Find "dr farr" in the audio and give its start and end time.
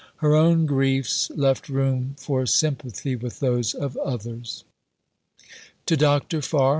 5.95-6.69